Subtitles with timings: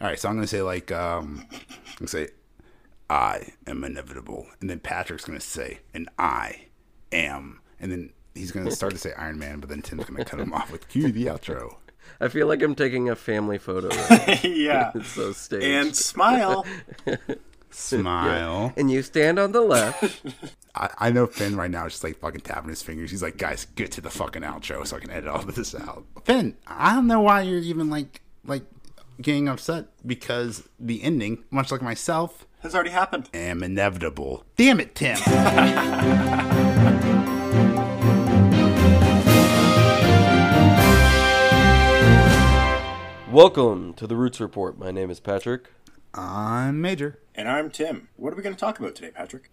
[0.00, 2.28] All right, so I'm gonna say like um, I'm gonna say
[3.08, 6.66] I am inevitable, and then Patrick's gonna say, and I
[7.12, 10.40] am, and then he's gonna start to say Iron Man, but then Tim's gonna cut
[10.40, 11.76] him off with cue the outro.
[12.20, 13.88] I feel like I'm taking a family photo.
[13.88, 14.92] Right yeah.
[14.94, 15.64] it's so staged.
[15.64, 16.66] And smile.
[17.70, 18.72] Smile.
[18.78, 20.22] And you stand on the left.
[20.74, 23.10] I, I know Finn right now is just like fucking tapping his fingers.
[23.10, 25.74] He's like, guys, get to the fucking outro so I can edit all of this
[25.74, 26.06] out.
[26.24, 28.62] Finn, I don't know why you're even like like
[29.20, 33.28] getting upset because the ending, much like myself, Has already happened.
[33.34, 34.44] am inevitable.
[34.56, 35.16] Damn it, Tim.
[43.30, 44.78] Welcome to the Roots Report.
[44.78, 45.70] My name is Patrick.
[46.14, 47.18] I'm Major.
[47.34, 48.08] And I'm Tim.
[48.16, 49.50] What are we going to talk about today, Patrick?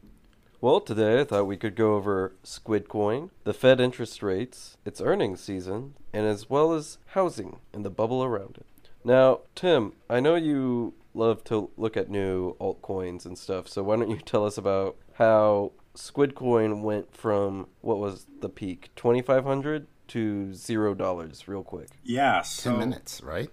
[0.61, 5.01] Well, today I thought we could go over Squid Coin, the Fed interest rates, its
[5.01, 8.65] earnings season, and as well as housing and the bubble around it.
[9.03, 13.97] Now, Tim, I know you love to look at new altcoins and stuff, so why
[13.97, 19.87] don't you tell us about how Squid Coin went from what was the peak, 2500
[20.09, 21.89] to zero dollars, real quick.
[22.03, 23.49] Yeah, Ten minutes, right?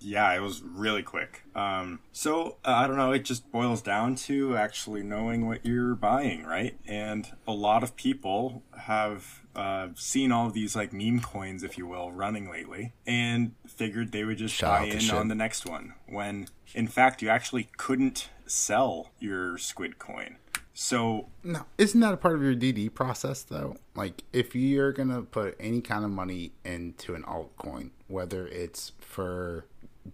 [0.00, 1.44] yeah, it was really quick.
[1.54, 3.12] Um, so uh, I don't know.
[3.12, 6.76] It just boils down to actually knowing what you're buying, right?
[6.86, 11.78] And a lot of people have uh, seen all of these like meme coins, if
[11.78, 15.18] you will, running lately, and figured they would just Shout buy in Shib.
[15.18, 15.94] on the next one.
[16.06, 20.36] When in fact, you actually couldn't sell your Squid coin.
[20.74, 23.76] So No, isn't that a part of your DD process though?
[23.94, 29.66] Like, if you're gonna put any kind of money into an altcoin, whether it's for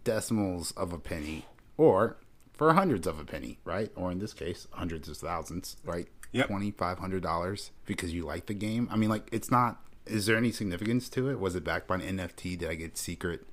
[0.05, 2.19] decimals of a penny or
[2.53, 3.91] for hundreds of a penny, right?
[3.97, 6.07] Or in this case, hundreds of thousands, right?
[6.33, 6.47] Yep.
[6.47, 8.87] Twenty five hundred dollars because you like the game.
[8.93, 9.81] I mean, like, it's not.
[10.07, 11.41] Is there any significance to it?
[11.41, 12.59] Was it backed by an NFT?
[12.59, 13.47] Did I get secret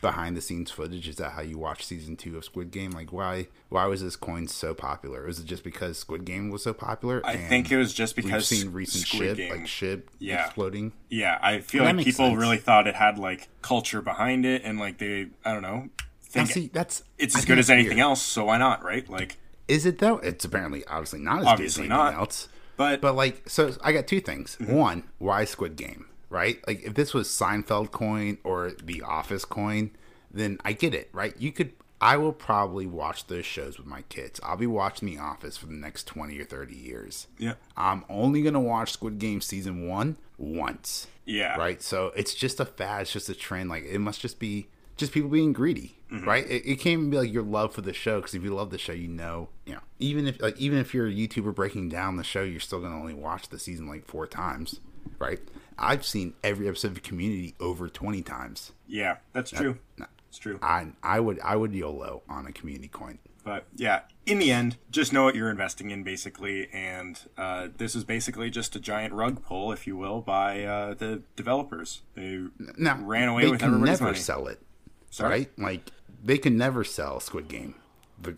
[0.00, 1.08] behind the scenes footage?
[1.08, 2.90] Is that how you watch season two of Squid Game?
[2.92, 5.24] Like, why why was this coin so popular?
[5.26, 7.20] Was it just because Squid Game was so popular?
[7.24, 9.50] I think it was just because we've seen recent Squid shib Game.
[9.50, 10.44] like shib Yeah.
[10.46, 10.92] exploding.
[11.08, 12.40] Yeah, I feel That like people sense.
[12.40, 15.88] really thought it had like culture behind it, and like they, I don't know,
[16.34, 18.00] Now, see, that's it's as think good as anything weird.
[18.00, 18.22] else.
[18.22, 19.08] So why not, right?
[19.08, 20.18] Like, Is it though?
[20.18, 22.20] It's apparently obviously not as Obviously good as anything not.
[22.20, 22.48] else.
[22.76, 23.00] but, Mm-hmm.
[23.02, 24.56] But like, so I got two things.
[24.60, 26.06] One, why Squid Game?
[26.30, 26.58] Right?
[26.66, 29.90] Like, if this was Seinfeld coin or The Office coin,
[30.30, 31.10] then I get it.
[31.12, 31.34] Right?
[31.38, 31.72] You could.
[32.00, 34.40] I will probably watch those shows with my kids.
[34.42, 37.26] I'll be watching The Office for the next twenty or thirty years.
[37.36, 41.08] yeah, I'm only gonna watch Squid Game season one once.
[41.26, 41.82] yeah, right?
[41.82, 43.68] So it's just a fad, it's just a trend.
[43.68, 46.26] Like it must just be just people being greedy, mm-hmm.
[46.28, 46.48] right?
[46.48, 48.70] It, it can't even be like your love for the show because if you love
[48.70, 51.88] the show, you know, you know, even if like even if you're a YouTuber breaking
[51.88, 54.80] down the show, you're still gonna only watch the season like four times,
[55.18, 55.40] right?
[55.80, 58.72] I've seen every episode of Community over twenty times.
[58.86, 59.16] yeah.
[59.32, 59.78] That's true.
[59.98, 60.06] no.
[60.28, 60.58] It's true.
[60.62, 63.18] I I would I would YOLO on a Community coin.
[63.42, 66.68] But yeah, in the end, just know what you're investing in, basically.
[66.72, 70.92] And uh, this is basically just a giant rug pull, if you will, by uh,
[70.94, 72.02] the developers.
[72.14, 72.44] They
[72.76, 74.18] Now ran away they with can everybody's never money.
[74.22, 74.60] sell it,
[75.08, 75.30] Sorry?
[75.30, 75.50] right?
[75.58, 75.90] Like
[76.22, 77.74] they can never sell Squid Game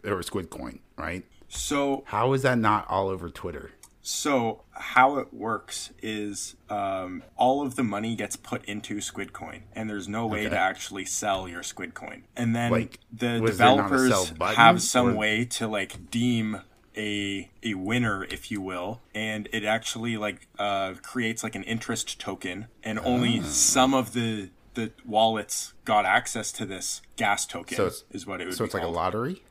[0.04, 1.24] or Squid Coin, right?
[1.48, 3.72] So How is that not all over Twitter?
[4.04, 9.62] So how it works is um, all of the money gets put into Squid Coin,
[9.74, 10.50] and there's no way Okay.
[10.50, 12.24] to actually sell your Squid Coin.
[12.36, 16.10] And then Like, the was there not a developers have some or- way to like
[16.10, 16.62] deem
[16.96, 22.18] a a winner, if you will, and it actually like uh, creates like an interest
[22.20, 23.44] token, and only Ah.
[23.44, 27.76] some of the the wallets got access to this gas token.
[27.76, 29.42] So is what it would So it's like a lottery,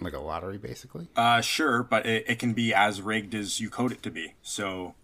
[0.00, 1.08] like a lottery, basically.
[1.16, 4.34] Uh, sure, but it, it can be as rigged as you code it to be.
[4.42, 4.94] So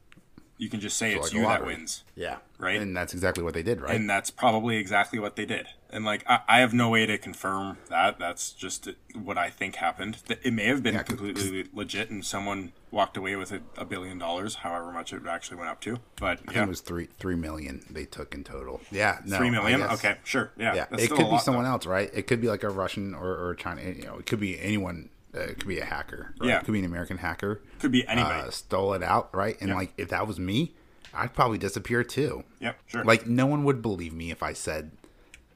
[0.61, 2.05] you can just say it's like you that wins.
[2.15, 2.79] Yeah, Right.
[2.81, 3.97] And that's exactly what they did, right?
[3.97, 5.67] And that's probably exactly what they did.
[5.89, 8.19] And like, I, I have no way to confirm that.
[8.19, 10.19] That's just what I think happened.
[10.29, 14.19] It may have been 'cause- completely legit, and someone walked away with a, a billion
[14.19, 15.99] dollars, however much it actually went up to.
[16.17, 18.83] But I think yeah, it was three three million they took in total.
[18.91, 19.81] Yeah, no, three million.
[19.83, 20.51] Okay, sure.
[20.59, 21.71] Yeah, Yeah, it could be lot, someone though.
[21.71, 22.11] else, right?
[22.13, 23.81] It could be like a Russian or, or China.
[23.83, 25.09] You know, it could be anyone.
[25.35, 26.35] Uh, it could be a hacker.
[26.41, 26.49] Right?
[26.49, 26.59] Yeah.
[26.59, 27.63] it could be an American hacker.
[27.79, 28.49] Could be anybody.
[28.49, 29.57] Uh, stole it out, right?
[29.61, 29.77] And Yeah.
[29.77, 30.75] like, if that was me,
[31.15, 32.45] I'd probably disappear too.
[32.61, 33.05] yep, sure.
[33.05, 34.91] Like, no one would believe me if I said,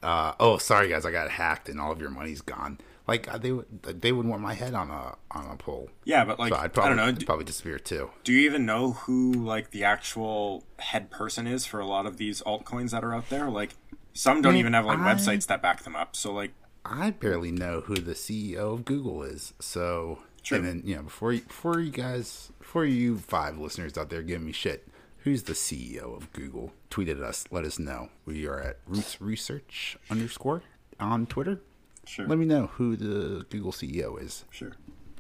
[0.03, 3.37] uh, "Oh, sorry guys, I got hacked and all of your money's gone." Like, uh,
[3.39, 5.91] they would they would want my head on a on a pole.
[6.05, 7.05] yeah, but like, So I'd I probably don't know.
[7.07, 8.11] I'd probably disappear too.
[8.25, 12.17] do you even know who like the actual head person is for a lot of
[12.17, 13.51] these altcoins that are out there?
[13.51, 13.75] Like,
[14.15, 16.17] some don't Man, even have like I- websites that back them up.
[16.17, 16.53] So like,
[16.85, 19.55] I barely know who the CEO of Google is.
[19.61, 20.59] So, True.
[20.59, 24.23] and then you know, before you, before you guys, before you five listeners out there
[24.23, 24.87] giving me shit,
[25.19, 26.73] who's the CEO of Google?
[26.91, 27.45] Tweet at us.
[27.51, 28.11] Let us know.
[28.27, 30.63] We are at Roots Research underscore
[31.01, 31.61] on Twitter.
[32.07, 32.27] Sure.
[32.27, 34.73] let me know who the Google CEO is, Sure.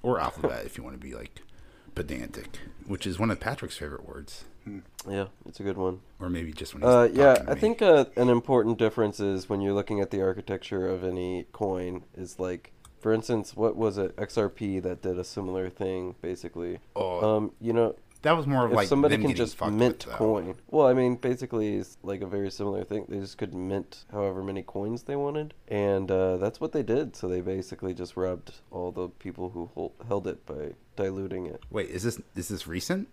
[0.03, 1.41] or Alphabet if you want to be like
[1.95, 4.45] pedantic, which is one of Patrick's favorite words,
[5.09, 6.01] Yeah, it's a good one.
[6.21, 9.75] or maybe just when Uh, yeah, I think uh, an important difference is when you're
[9.75, 14.83] looking at the architecture of any coin is like, for instance, what was it XRP
[14.83, 16.79] that did a similar thing basically?
[16.97, 20.55] Oh, Um, you know, that was more of if like somebody can just mint coin.
[20.71, 23.05] Well, I mean, basically, it's like a very similar thing.
[23.07, 27.15] They just could mint however many coins they wanted, and uh, that's what they did.
[27.17, 31.63] So they basically just robbed all the people who hold, held it by diluting it.
[31.71, 33.09] Wait, is this is this recent?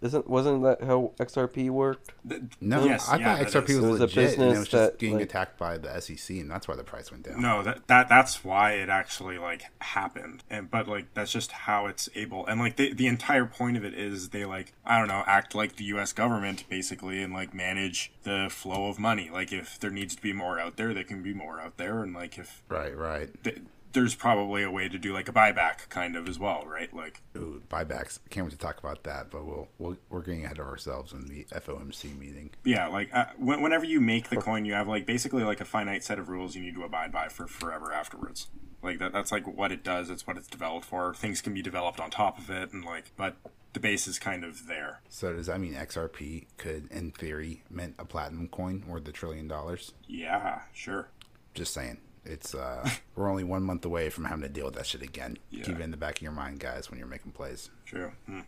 [0.00, 2.12] Isn't wasn't that how XRP worked?
[2.60, 3.80] No, yes, I yeah, thought XRP is.
[3.80, 6.00] was It was a legit, and it was just that, getting like- attacked by the
[6.00, 7.40] SEC, and that's why the price went down.
[7.42, 11.86] No, that, that that's why it actually like happened, and but like that's just how
[11.86, 15.08] it's able, and like the the entire point of it is they like I don't
[15.08, 16.12] know act like the U.S.
[16.12, 19.30] government basically, and like manage the flow of money.
[19.32, 22.02] Like if there needs to be more out there, there can be more out there,
[22.04, 23.28] and like if Right, right.
[23.42, 23.62] th-
[23.92, 26.92] there's probably a way to do like a buyback kind of as well, right?
[26.94, 28.18] Like Ooh, buybacks.
[28.30, 31.26] Can't wait to talk about that, but we'll, we'll we're getting ahead of ourselves in
[31.26, 32.50] the FOMC meeting.
[32.64, 35.64] yeah, like uh, when, whenever you make the coin, you have like basically like a
[35.64, 38.48] finite set of rules you need to abide by for forever afterwards.
[38.82, 40.10] Like that, that's like what it does.
[40.10, 41.14] It's what it's developed for.
[41.14, 43.36] Things can be developed on top of it, and like, but
[43.72, 45.00] the base is kind of there.
[45.08, 49.48] So does that mean XRP could, in theory, mint a platinum coin worth a trillion
[49.48, 49.92] dollars?
[50.06, 51.08] Yeah, sure.
[51.54, 51.98] Just saying.
[52.28, 55.38] It's uh, we're only one month away from having to deal with that shit again.
[55.50, 55.64] Yeah.
[55.64, 57.70] Keep it in the back of your mind, guys, when you're making plays.
[57.86, 58.12] True.
[58.26, 58.40] Hmm.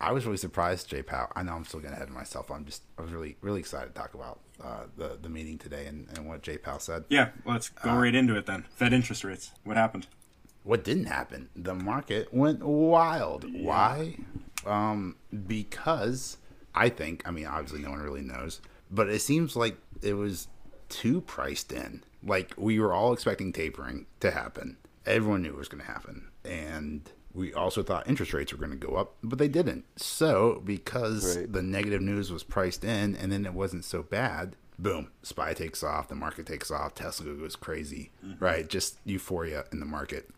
[0.00, 1.30] I was really surprised, Jay Powell.
[1.36, 2.50] I know I'm still getting ahead of myself.
[2.50, 5.86] I'm just I was really really excited to talk about uh, the the meeting today
[5.86, 7.04] and, and what Jay Powell said.
[7.08, 8.64] Yeah, let's go right into it then.
[8.74, 9.52] Fed interest rates.
[9.64, 10.06] What happened?
[10.64, 11.48] What didn't happen?
[11.56, 13.44] The market went wild.
[13.52, 14.16] Why?
[14.64, 16.36] Um, because
[16.74, 20.46] I think, I mean, obviously no one really knows, but it seems like it was
[20.92, 22.02] too priced in.
[22.22, 24.76] Like we were all expecting tapering to happen.
[25.06, 26.28] Everyone knew it was going to happen.
[26.44, 29.84] And we also thought interest rates were going to go up, but they didn't.
[29.96, 31.52] So, because Right.
[31.52, 35.82] the negative news was priced in and then it wasn't so bad, boom, SPY takes
[35.82, 38.44] off, the market takes off, Tesla goes crazy, mm-hmm.
[38.44, 38.68] right?
[38.68, 40.28] Just euphoria in the market.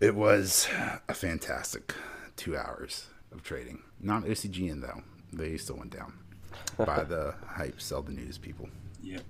[0.00, 0.68] It was
[1.08, 1.92] a fantastic
[2.36, 3.82] two hours of trading.
[4.00, 5.02] Not OCGN though;
[5.32, 6.12] they still went down
[6.76, 8.68] by the hype, sell the news people.
[9.02, 9.22] Yep,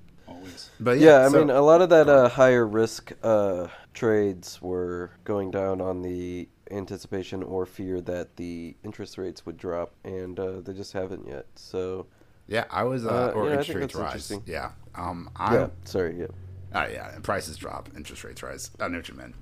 [0.48, 0.70] always.
[0.80, 4.60] But Yeah, yeah, I so- mean, a lot of that uh, higher risk uh, trades
[4.62, 10.38] were going down on the anticipation or fear that the interest rates would drop, and
[10.38, 11.46] uh, they just haven't yet.
[11.54, 12.06] So,
[12.46, 14.32] yeah, I was uh, Uh, or yeah, I interest think rates rise.
[14.46, 16.26] Yeah, um, I yeah, sorry, yeah.
[16.74, 18.70] Uh, yeah, and prices drop, interest rates rise.
[18.78, 19.34] I know what you meant.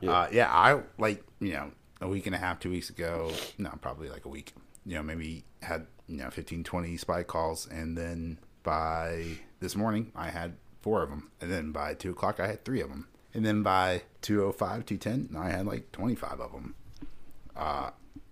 [0.00, 0.10] Yeah.
[0.12, 1.70] Uh, yeah, I like you know
[2.02, 3.32] a week and a half, two weeks ago.
[3.56, 4.52] No, probably like a week.
[4.84, 10.12] You know, maybe had you know 15, 20 spy calls, and then by this morning
[10.14, 10.52] I had
[10.82, 13.62] four of them, and then by two o'clock I had three of them, and then
[13.62, 16.74] by 205, 210, I had like twenty five of them.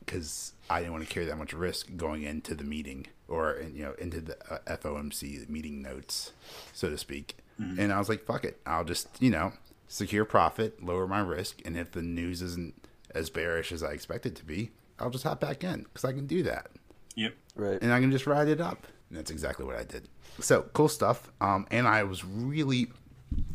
[0.04, 3.82] Because I didn't want to carry that much risk going into the meeting or you
[3.84, 6.32] know into the uh, FOMC meeting notes,
[6.75, 7.36] so to speak.
[7.78, 9.52] And I was like, "Fuck it, I'll just you know
[9.88, 12.75] secure profit, lower my risk, and if the news isn't
[13.14, 16.12] as bearish as I expect it to be, I'll just hop back in because I
[16.12, 16.66] can do that,
[17.14, 17.34] Yep.
[17.54, 17.78] Right.
[17.81, 20.08] and I can just ride it up." And that's exactly what I did.
[20.40, 21.31] So cool stuff.
[21.40, 22.88] Um, and I was really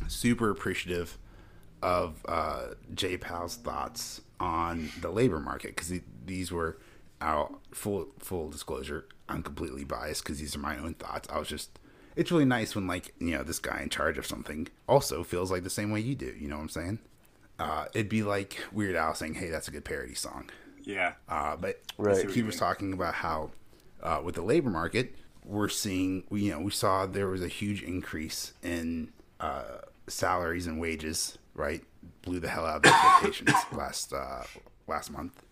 [0.08, 1.18] super appreciative
[1.82, 5.92] of uh, Jay Powell's thoughts on the labor market because
[6.26, 6.78] these were
[7.20, 9.06] out full full disclosure.
[9.28, 11.28] I'm completely biased because these are my own thoughts.
[11.30, 11.78] I was just
[12.16, 15.52] it's really nice when like you know this guy in charge of something also feels
[15.52, 16.34] like the same way you do.
[16.40, 17.00] You know what I'm saying?
[17.60, 20.50] Uh, it'd be like Weird Al saying, "Hey, that's a good parody song."
[20.84, 21.16] Yeah.
[21.28, 22.30] Uh, but Right.
[22.32, 23.52] he was talking about how
[24.02, 25.14] uh, with the labor market,
[25.46, 30.68] we're seeing, we, you know, we saw there was a huge increase in uh, salaries
[30.68, 31.84] and wages, right?
[32.22, 34.44] Blew the hell out of expectations last uh,
[34.88, 35.44] last month.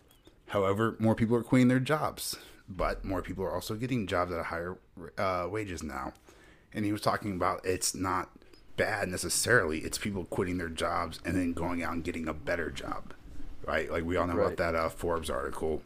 [0.48, 2.38] However, more people are quitting their jobs,
[2.70, 4.78] but more people are also getting jobs at a higher
[5.18, 6.14] uh, wages now.
[6.74, 8.30] And he was talking about it's not
[8.78, 12.70] bad necessarily; it's people quitting their jobs and then going out and getting a better
[12.70, 13.14] job,
[13.66, 13.92] right?
[13.92, 14.46] Like we all know Right.
[14.54, 15.82] about that uh, Forbes article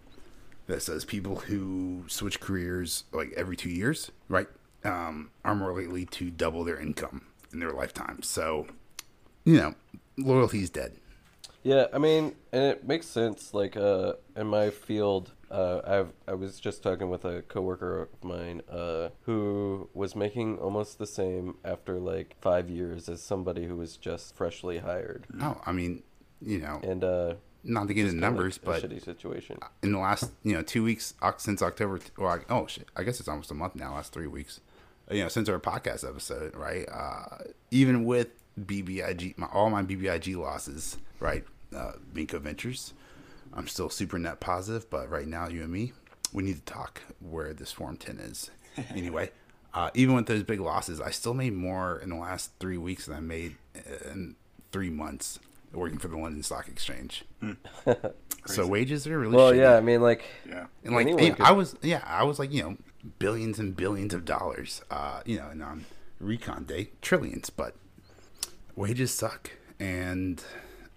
[0.67, 4.47] that says people who switch careers like every two years, right,
[4.83, 7.21] um, are more likely to double their income
[7.53, 8.21] in their lifetime.
[8.23, 8.67] So,
[9.43, 9.75] you know,
[10.17, 10.93] loyalty's dead.
[11.63, 13.53] Yeah, I mean, and it makes sense.
[13.53, 18.23] Like, uh, in my field, uh, I've I was just talking with a coworker of
[18.23, 23.75] mine, uh, who was making almost the same after like five years as somebody who
[23.75, 26.01] was just freshly hired, No, I mean,
[26.41, 29.57] you know, and uh, not to get into like numbers, a but shitty situation.
[29.83, 33.19] in the last you know two weeks since October, or I- oh shit, I guess
[33.19, 33.93] it's almost a month now.
[33.95, 34.59] Last three weeks,
[35.09, 36.87] you know, since our podcast episode, right?
[36.91, 41.43] Uh, even with BBIG, my, all my BBIG losses, right?
[41.75, 42.93] Uh, Vinco Ventures.
[43.53, 45.91] I'm still super net positive, but right now, you and me,
[46.31, 48.49] we need to talk where this Form 10 is.
[48.95, 49.29] anyway,
[49.73, 53.05] uh, even with those big losses, I still made more in the last three weeks
[53.07, 53.55] than I made
[54.05, 54.35] in
[54.71, 55.39] three months
[55.73, 57.23] working for the London Stock Exchange.
[57.39, 57.53] Hmm.
[58.45, 59.57] so wages are really Well, shitty.
[59.57, 60.67] yeah, I mean, like, Yeah.
[60.83, 62.77] And like Anyone and could- I was, yeah, I was like, you know,
[63.19, 65.85] billions and billions of dollars, uh, you know, and on um,
[66.19, 67.75] recon day, trillions, but
[68.75, 70.43] wages suck, and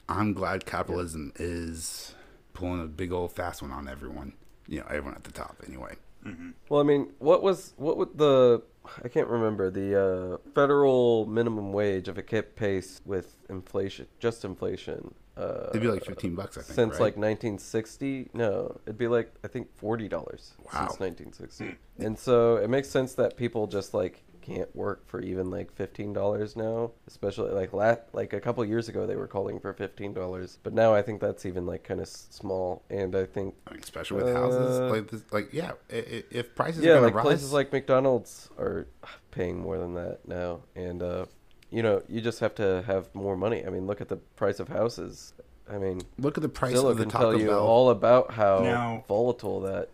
[0.08, 2.14] I'm glad capitalism is
[2.52, 4.34] pulling a big old fast one on everyone,
[4.68, 5.94] you know, everyone at the top, anyway.
[6.26, 6.50] Mm-hmm.
[6.68, 8.62] well, I mean, what was what would the
[9.04, 10.00] I can't remember the
[10.44, 15.14] uh, federal minimum wage if it kept pace with inflation, just inflation.
[15.36, 16.74] Uh, It'd be like 15 bucks, I think.
[16.76, 17.00] since right?
[17.00, 20.28] like 1960 no it'd be like i think $40 Wow.
[20.30, 25.50] since 1960 and so it makes sense that people just like can't work for even
[25.50, 29.72] like $15 now especially like la- like a couple years ago they were calling for
[29.72, 33.70] $15 but now i think that's even like kind of small and i think I
[33.72, 36.94] mean, especially with houses, Uh, like, this, like yeah, i- i- if prices are yeah
[36.94, 38.86] gonna like rise, places like mcdonald's are
[39.30, 41.24] paying more than that now and uh
[41.70, 44.60] you know you just have to have more money i mean look at the price
[44.60, 45.32] of houses
[45.70, 47.66] i mean look at the price Zillow of the can Taco tell you Bell.
[47.66, 49.88] all about how Now- volatile that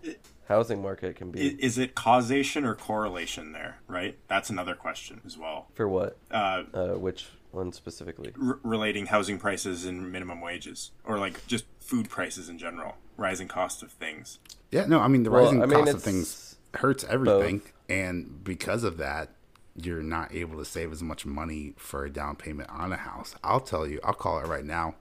[0.48, 1.46] housing market can be.
[1.62, 4.18] Is it causation or correlation there, right?
[4.28, 5.66] That's another question as well.
[5.74, 6.16] For what?
[6.30, 8.32] Uh, Uh, which one specifically?
[8.40, 13.48] r- relating housing prices and minimum wages, or like just food prices in general, rising
[13.48, 14.38] cost of things.
[14.70, 18.42] Yeah, no, I mean the Well, rising I mean, cost of things hurts everything, and
[18.44, 19.30] because of that,
[19.76, 23.34] you're not able to save as much money for a down payment on a house.
[23.44, 24.94] I'll tell you, I'll call it right now.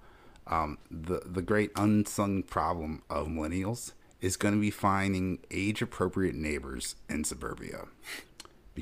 [0.48, 6.36] Um, the the great unsung problem of millennials is going to be finding age appropriate
[6.36, 7.86] neighbors in suburbia.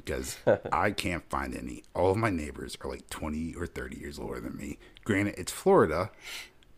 [0.06, 0.38] Because
[0.72, 1.84] I can't find any.
[1.94, 4.77] All of my neighbors are like 20 or 30 years older than me.
[5.04, 6.12] Granted, it's Florida,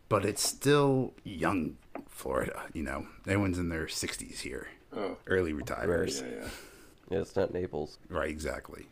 [0.08, 1.76] but it's still young
[2.08, 2.62] Florida.
[2.72, 6.20] You know, everyone's in their 60s here, Oh, early retirers.
[6.22, 6.48] yeah, yeah.
[7.10, 7.98] Yeah, it's not Naples.
[8.08, 8.86] Right, exactly.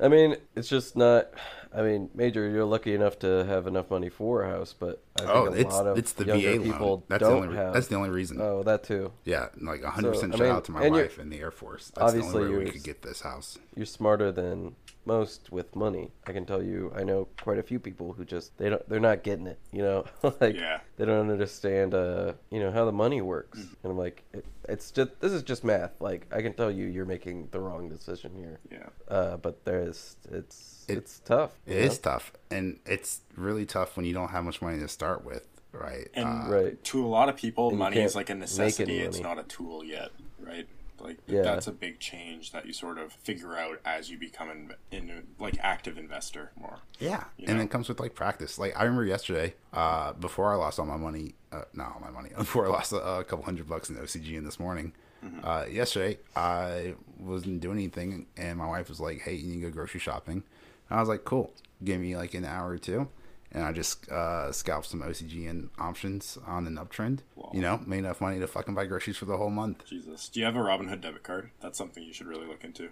[0.00, 1.30] I mean, it's just not.
[1.72, 5.20] I mean, Major, you're lucky enough to have enough money for a house, but I
[5.22, 7.02] think Oh, a it's lot of it's the younger VA people loan.
[7.08, 7.56] That's don't only.
[7.56, 7.74] have.
[7.74, 8.38] That's the only reason.
[8.40, 9.12] Oh, that too.
[9.24, 11.52] yeah, like 100 percent I shout mean, out to my and wife in the Air
[11.52, 11.92] Force.
[11.94, 13.58] That's the obviously only way we could get this house.
[13.76, 14.74] You're smarter than
[15.06, 16.12] most with money.
[16.26, 16.92] I can tell you.
[16.94, 18.86] I know quite a few people who just they don't.
[18.88, 19.58] They're not getting it.
[19.72, 20.04] You know,
[20.40, 20.80] like Yeah.
[20.96, 21.94] they don't understand.
[21.94, 23.58] Uh, you know how the money works.
[23.58, 23.74] Mm.
[23.82, 25.92] And I'm like, it, it's just this is just math.
[26.00, 28.60] Like I can tell you, you're making the wrong decision here.
[28.70, 28.88] Yeah.
[29.08, 31.52] Uh, but there's it's It- it's tough.
[31.66, 34.88] It you is tough, and it's really tough when you don't have much money to
[34.88, 36.08] start with, right?
[36.14, 36.84] And Uh, Right.
[36.84, 38.98] to a lot of people, And money is like a necessity.
[38.98, 40.66] any It's not a tool yet, right?
[41.00, 41.42] Like Yeah.
[41.42, 45.26] that's a big change that you sort of figure out as you become an in,
[45.38, 46.78] like active investor more.
[46.98, 47.64] Yeah, You and know?
[47.64, 48.58] it comes with like practice.
[48.58, 52.10] Like I remember yesterday, uh, before I lost all my money, uh, not all my
[52.10, 54.92] money, before I lost a, a couple hundred bucks in OCGN this morning.
[55.24, 55.44] Mm-hmm.
[55.46, 59.68] Uh, yesterday, I wasn't doing anything, and my wife was like, "Hey, you need to
[59.68, 60.42] go grocery shopping."
[60.88, 61.52] And I was like, "Cool,
[61.84, 63.08] give me like an hour or two.
[63.52, 67.20] And I just uh, scalped some OCGN options on an uptrend.
[67.34, 67.50] Wow.
[67.52, 69.84] You know, made enough money to fucking buy groceries for the whole month.
[69.86, 71.50] Jesus, do you have a Robinhood debit card?
[71.60, 72.90] That's something you should really look into.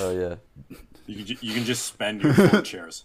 [0.00, 0.36] Oh yeah.
[1.06, 2.34] You can ju- you can just spend your
[2.64, 3.04] shares.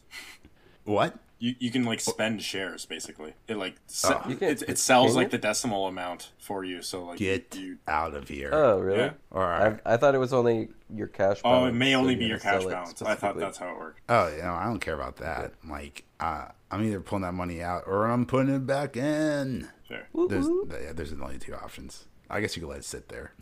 [0.85, 1.17] What?
[1.43, 3.33] You, you can like spend shares basically.
[3.49, 4.29] It like se- Oh.
[4.29, 5.31] You can- it, it sells can like you?
[5.31, 6.81] the decimal amount for you.
[6.81, 7.79] So like Get you.
[7.85, 8.49] out of here.
[8.53, 8.99] Oh really?
[8.99, 9.11] Yeah.
[9.29, 9.77] All right.
[9.85, 11.41] I, I thought it was only your cash.
[11.43, 13.01] Oh, balance, it may only be your cash balance.
[13.01, 13.99] I thought that's how it worked.
[14.07, 15.51] Oh, you know, I don't care about that.
[15.67, 19.67] Like, uh, I'm either pulling that money out or I'm putting it back in.
[19.85, 20.07] Fair.
[20.29, 22.05] There's, yeah, there's only two options.
[22.29, 23.33] I guess you could let it sit there,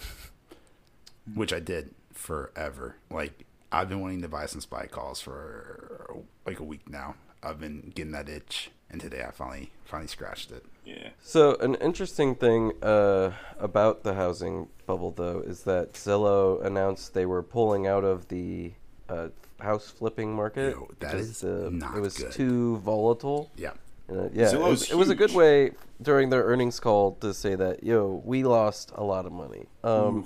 [1.36, 2.96] which I did forever.
[3.12, 6.18] Like, I've been wanting to buy some spy calls for
[6.48, 7.14] like a week now.
[7.44, 10.64] I've been getting that itch, and today I finally finally scratched it.
[10.86, 11.10] Yeah.
[11.22, 17.26] So an interesting thing uh, about the housing bubble, though, is that Zillow announced they
[17.26, 18.74] were pulling out of the
[19.10, 19.30] uh,
[19.60, 20.72] house flipping market.
[20.76, 22.32] Yo, that because not it was good.
[22.32, 23.52] too volatile.
[23.56, 23.72] Yeah,
[24.10, 25.72] Uh, yeah, it Zillow's was, it was a good way
[26.02, 29.66] during their earnings call to say that yo, we lost a lot of money.
[29.84, 30.26] Um,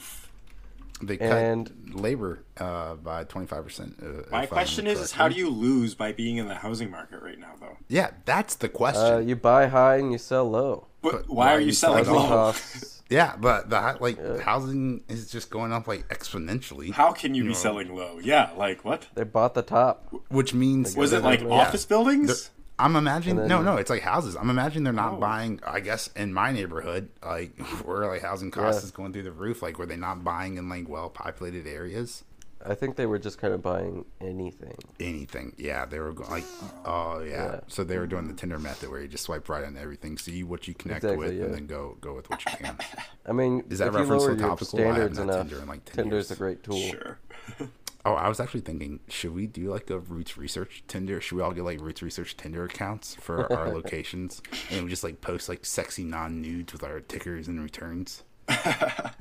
[1.01, 3.99] they cut And- labor uh, by 25 percent.
[4.01, 7.21] Uh, My question is, is how do you lose by being in the housing market
[7.21, 7.77] right now, though?
[7.87, 9.13] Yeah, that's the question.
[9.13, 10.87] uh, you buy high and you sell low.
[11.01, 12.53] But, But why are you selling low?
[13.09, 16.91] yeah, but the hi- like housing is just going up like exponentially.
[16.91, 17.53] How can you be know.
[17.55, 18.19] selling low?
[18.21, 19.07] Yeah, like what?
[19.13, 20.11] They bought the top.
[20.29, 21.49] which means Was it like Yeah.
[21.49, 22.49] office buildings?
[22.77, 24.35] I'm imagining And no, no, it's like houses.
[24.35, 25.17] I'm imagining they're not Oh.
[25.17, 25.59] buying.
[25.65, 28.85] I guess in my neighborhood, like where like housing costs Yeah.
[28.85, 29.61] is going through the roof.
[29.61, 32.23] Like were they not buying in like well populated areas?
[32.67, 34.75] I think they were just kind of buying anything.
[34.99, 35.53] anything.
[35.55, 36.45] Yeah, they were going like,
[36.83, 37.31] oh yeah.
[37.31, 37.59] Yeah.
[37.67, 40.43] So they were doing the Tinder method where you just swipe right on everything, see
[40.43, 41.45] what you connect Exactly, with, yeah.
[41.45, 42.75] and then go go with what you can.
[43.27, 44.79] I mean, Is that if you reference lower to your topical?
[44.79, 46.79] I haven't standards had enough, Tinder in, like, 10 Tinder's a great tool.
[46.81, 47.19] Sure.
[48.05, 51.19] Oh, I was actually thinking, should we do like a Roots Research Tinder?
[51.19, 55.03] Should we all get like Roots Research Tinder accounts for our locations, and we just
[55.03, 58.23] like post like sexy non nudes with our tickers and returns?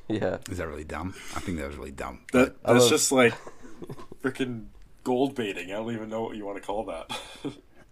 [0.07, 0.37] Yeah.
[0.51, 1.15] Is that really dumb?
[1.35, 2.19] I think that was really dumb.
[2.31, 3.33] That I that's love- just like
[4.23, 4.65] freaking
[5.03, 5.71] gold baiting.
[5.71, 7.09] I don't even know what you want to call that.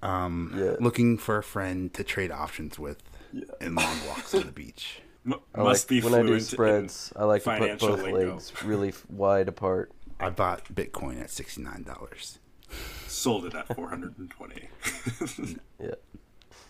[0.04, 0.76] um, Yeah.
[0.80, 3.46] looking for a friend to trade options with Yeah.
[3.62, 5.02] in long walks on the beach.
[5.26, 8.34] M- I must like, be when I do spreads, I like to put both lingo.
[8.34, 9.92] legs really wide apart.
[10.24, 12.40] I bought Bitcoin at sixty nine dollars.
[13.08, 14.68] sold it at 420.
[15.80, 15.92] Yeah.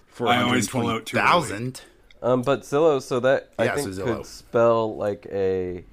[0.08, 1.26] For I always pull out too early.
[1.28, 1.82] thousand.
[2.22, 4.18] Um, but Zillow, so that I Yeah, think Zillow.
[4.18, 5.84] could spell like a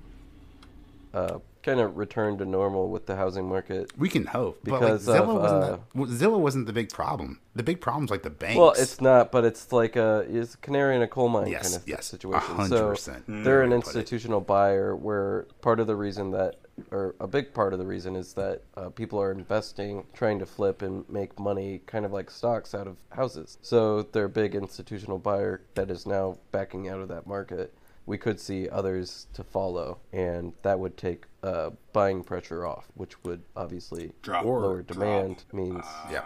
[1.13, 3.91] uh, kind of return to normal with the housing market.
[3.99, 6.91] We can hope, Because but like, of, Zillow wasn't uh, that, Zillow wasn't the big
[6.91, 7.41] problem.
[7.57, 8.57] The big problem's like the banks.
[8.59, 11.63] Well, it's not, but it's like a it's a canary in a coal mine Yes,
[11.71, 12.57] kind of yes, situation.
[12.57, 12.69] 100%.
[12.69, 12.95] So
[13.29, 13.45] Mm.
[13.45, 13.99] they're an Way to put it.
[13.99, 16.57] institutional buyer where part of the reason that,
[16.91, 20.47] or a big part of the reason is that uh, people are investing, trying to
[20.47, 23.59] flip and make money, kind of like stocks out of houses.
[23.63, 27.75] So they're a big institutional buyer that is now backing out of that market.
[28.07, 33.23] We could see others to follow, and that would take uh, buying pressure off, which
[33.25, 34.45] would obviously Drop.
[34.45, 34.99] Or lower drop.
[34.99, 36.25] demand means yeah.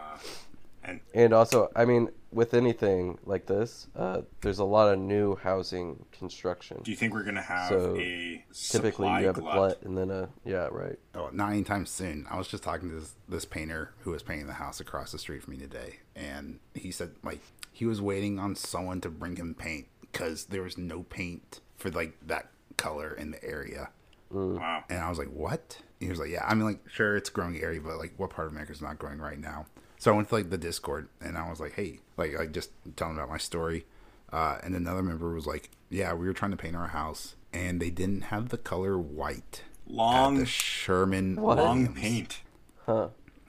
[0.84, 5.36] And and also, I mean, with anything like this, uh, there's a lot of new
[5.36, 6.80] housing construction.
[6.84, 9.54] do you think we're gonna have So, a Typically, you have a glut?
[9.54, 10.98] glut and then a yeah, right.
[11.14, 12.26] Oh, not anytime soon.
[12.30, 15.18] I was just talking to this, this painter who was painting the house across the
[15.18, 17.40] street from me today, and he said like
[17.72, 21.90] he was waiting on someone to bring him paint because there was no paint for
[21.90, 23.88] like that color in the area.
[24.30, 24.84] Wow.
[24.90, 27.32] And I was like, "What?" He was like, "Yeah, I mean, like, sure, it's a
[27.32, 29.66] growing area, but like, what part of America is not growing right now?"
[30.04, 32.72] So I went to like the Discord, and I was like, "Hey," like, I just
[32.94, 33.86] telling about my story.
[34.30, 37.80] Uh, and another member was like, "Yeah, we were trying to paint our house, and
[37.80, 41.56] they didn't have the color white at Long, the Sherwin What?
[41.56, 42.42] long paint.
[42.84, 43.08] Huh.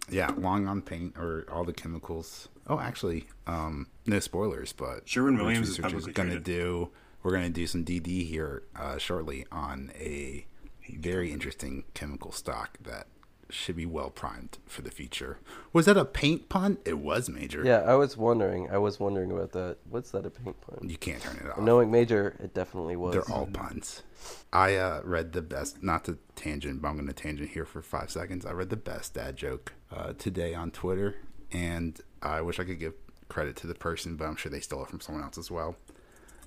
[0.09, 2.47] Yeah, long on paint or all the chemicals.
[2.67, 6.45] Oh, actually, um, no spoilers, but Sherwin Roots Williams is Research gonna traded.
[6.45, 6.89] do.
[7.21, 10.45] We're gonna do some DD here uh, shortly on a
[10.89, 13.07] very interesting chemical stock that
[13.49, 15.39] should be well primed for the future.
[15.71, 16.77] Was that a paint pun?
[16.85, 17.63] It was major.
[17.63, 18.69] Yeah, I was wondering.
[18.71, 19.77] I was wondering about that.
[19.89, 20.89] What's that a paint pun?
[20.89, 21.59] you can't turn it off.
[21.59, 23.13] Knowing Major, it definitely was.
[23.13, 24.03] They're all puns.
[24.51, 27.81] I uh, read the best, not to tangent, but I'm going to tangent here for
[27.81, 28.45] five seconds.
[28.45, 31.15] I read the best dad joke uh, today on Twitter,
[31.51, 32.93] and I wish I could give
[33.29, 35.75] credit to the person, but I'm sure they stole it from someone else as well.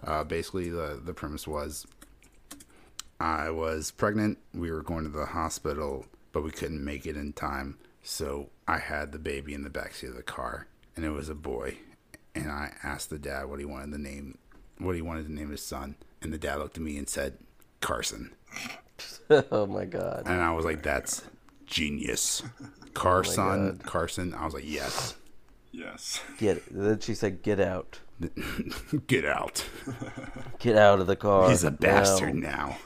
[0.04, 1.86] Uh, basically, the, the premise was
[3.20, 4.38] I was pregnant.
[4.54, 7.78] We were going to the hospital, but we couldn't make it in time.
[8.02, 11.34] So I had the baby in the backseat of the car, and it was a
[11.34, 11.78] boy.
[12.34, 14.38] And I asked the dad what he wanted to name,
[14.78, 15.96] what he wanted to name his son.
[16.22, 17.38] And the dad looked at me and said,
[17.80, 18.32] Carson.
[19.30, 20.22] oh my god.
[20.26, 21.22] And I was like, that's
[21.66, 22.42] genius.
[22.94, 24.34] Carson, oh Carson.
[24.34, 25.16] I was like, yes.
[25.70, 26.20] Yes.
[26.38, 26.62] Get.
[26.70, 28.00] Then she said, "Get out.
[29.06, 29.64] Get out.
[30.58, 32.78] Get out of the car." He's a now." bastard now.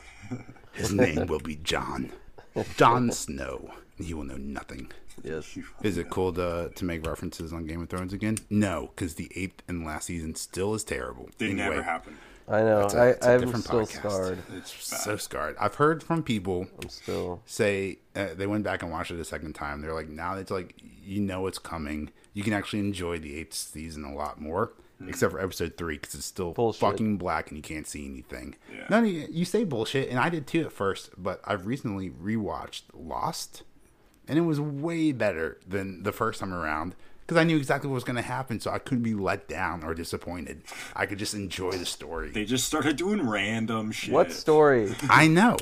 [0.72, 2.12] His name will be John.
[2.76, 3.70] Jon Snow.
[3.98, 4.90] He will know nothing.
[5.22, 5.56] Yes.
[5.82, 8.38] Is it cool to to make references on Game of Thrones again?
[8.50, 11.28] No, because the eighth and last season still is terrible.
[11.38, 12.16] They Anyway, never happen.
[12.48, 12.80] I know.
[12.80, 13.88] it's a- I, it's a I'm different still podcast.
[14.10, 14.38] scarred.
[14.56, 15.56] It's So scarred.
[15.60, 17.42] I've heard from people I'm still.
[17.46, 19.80] say uh, they went back and watched it a second time.
[19.80, 22.10] They're like, now it's like you know it's coming.
[22.34, 24.72] You can actually enjoy the eighth season a lot more,
[25.08, 26.80] except for episode three because it's still Bullshit.
[26.80, 28.56] fucking black and you can't see anything.
[28.72, 28.86] Yeah.
[28.90, 32.10] None of you, you say bullshit, and I did too at first, but I've recently
[32.10, 33.62] rewatched Lost,
[34.28, 36.94] and it was way better than the first time around.
[37.20, 39.84] Because I knew exactly what was going to happen, so I couldn't be let down
[39.84, 40.62] or disappointed.
[40.96, 42.30] I could just enjoy the story.
[42.30, 44.12] They just started doing random shit.
[44.12, 44.92] What story?
[45.08, 45.56] I know.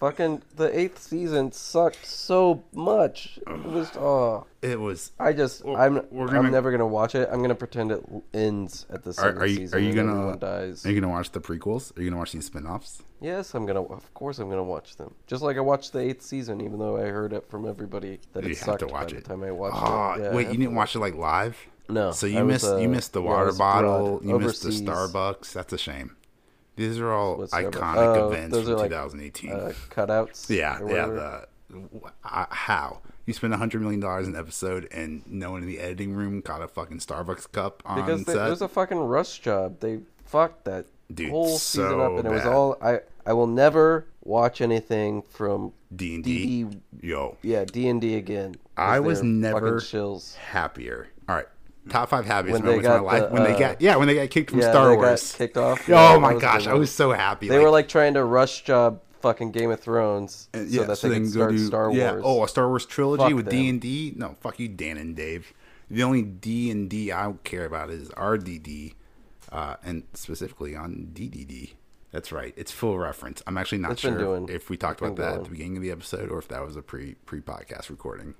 [0.00, 3.38] Fucking the eighth season sucked so much.
[3.46, 4.46] It was oh.
[4.62, 5.10] It was.
[5.18, 7.28] I just I'm we're gonna- I'm never gonna watch it.
[7.32, 9.78] I'm gonna pretend it ends at the Are, are you season.
[9.78, 10.86] are you gonna dies?
[10.86, 11.96] are you gonna watch the prequels?
[11.96, 13.02] Are you gonna watch these spin-offs?
[13.20, 13.82] Yes, I'm gonna.
[13.82, 15.14] Of course, I'm gonna watch them.
[15.26, 18.44] Just like I watched the eighth season, even though I heard it from everybody that
[18.44, 19.24] You it sucked to watch by it.
[19.24, 20.22] the time I watched Oh, it.
[20.24, 21.56] Yeah, wait, you didn't watch it like live?
[21.88, 22.12] No.
[22.12, 24.20] So you missed uh, you missed the water was bottle.
[24.24, 24.68] You missed the.
[24.70, 25.52] Starbucks.
[25.52, 26.14] That's a shame.
[26.78, 27.70] These are all What's Starbucks?
[27.72, 29.50] iconic Oh, events from are like, 2018.
[29.52, 30.48] Uh, cutouts.
[30.48, 31.06] yeah, yeah.
[31.06, 31.42] The
[32.24, 35.80] uh, how you spend a hundred million dollars an episode and no one in the
[35.80, 38.48] editing room got a fucking Starbucks cup on because they, set?
[38.48, 39.80] was a fucking rush job.
[39.80, 43.00] They fucked that Dude, whole season so up, and it was all I.
[43.26, 46.66] I will never watch anything from D and D.
[47.02, 48.54] Yo, Yeah, D and D again.
[48.76, 49.82] I was never
[50.36, 51.08] happier.
[51.28, 51.46] All right,
[51.88, 53.96] top five happiest When they moments of my life the, when they uh, got yeah
[53.96, 55.34] when they got kicked from Yeah, Star they Wars.
[55.34, 55.88] kicked off.
[55.88, 57.48] oh Yeah, my gosh, I was so happy.
[57.48, 61.08] They were like trying to rush job fucking Game of Thrones Uh, so that they
[61.10, 62.12] could start Star yeah.
[62.12, 62.22] Wars.
[62.24, 63.48] Oh, a Star Wars trilogy Fuck with.
[63.50, 64.12] D and D?
[64.16, 65.52] No, fuck you, Dan and Dave.
[65.90, 68.94] The only D and D I care about is RDD,
[69.50, 71.70] uh, and specifically on DDD.
[72.12, 72.54] That's right.
[72.56, 73.42] It's full reference.
[73.46, 75.90] I'm actually not It's sure if we talked about that at the beginning of the
[75.90, 78.34] episode or if that was a pre pre podcast recording.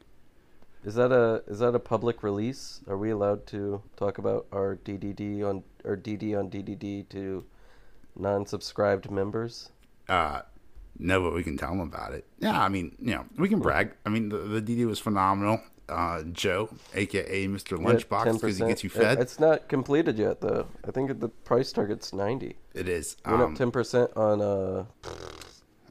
[0.88, 2.81] Is that a is that a public release?
[2.88, 7.44] Are we allowed to talk about our DDD on or DD on DDD to
[8.16, 9.70] non-subscribed members?
[10.09, 10.40] Uh,
[10.98, 12.24] no, but we can tell them about it.
[12.38, 13.92] Yeah, I mean, you know, we can brag.
[14.07, 15.61] I mean, the, the DD was phenomenal.
[15.90, 17.77] Uh, Joe, aka Mr.
[17.79, 19.18] Lunchbox, because he gets you fed.
[19.18, 20.68] It- It's not completed yet though.
[20.87, 22.57] I think the price target's ninety.
[22.72, 23.16] it is.
[23.27, 24.85] Went Um, up ten percent on uh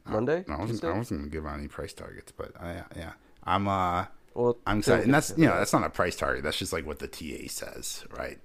[0.06, 0.44] Monday.
[0.48, 3.12] I wasn't, I wasn't gonna give out any price targets, but I, yeah,
[3.44, 4.06] I'm uh,
[4.38, 6.44] Well, I'm excited, and that's you know that's not a price target.
[6.44, 8.38] That's just like what the TA says, right?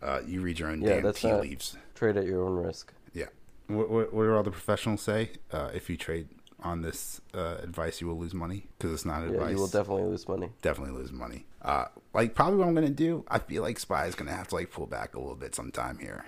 [0.00, 1.76] Uh, you read your own Yeah, damn tea leaves.
[1.94, 2.92] trade at your own risk.
[3.12, 3.26] Yeah.
[3.66, 5.30] What, what, what do all the professionals say?
[5.52, 6.28] Uh, if you trade
[6.62, 9.50] on this uh, advice, you will lose money because it's not Yeah, advice.
[9.50, 10.50] you will definitely lose money.
[10.62, 11.46] definitely lose money.
[11.62, 13.24] Uh, like probably what I'm gonna do.
[13.28, 15.98] I feel like Spy is gonna have to like pull back a little bit sometime
[15.98, 16.24] here.